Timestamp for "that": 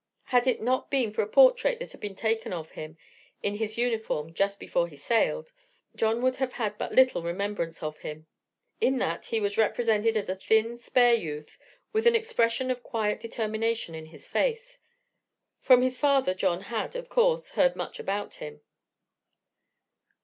1.77-1.91, 8.97-9.27